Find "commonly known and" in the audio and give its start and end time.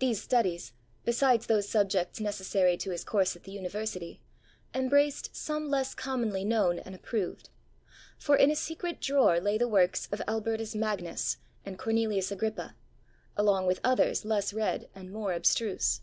5.94-6.92